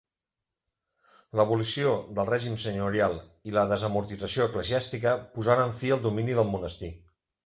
[1.39, 3.13] L'abolició del règim senyorial
[3.49, 6.91] i la desamortització eclesiàstica posaren fi al domini del monestir.